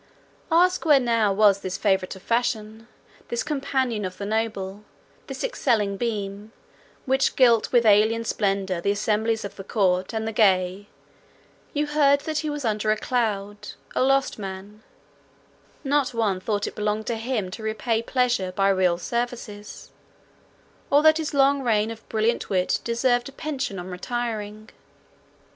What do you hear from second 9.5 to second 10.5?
the courtly and the